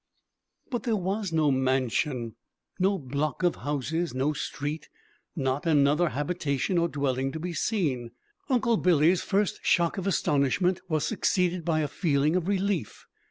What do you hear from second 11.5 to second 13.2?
by a feeling of relief.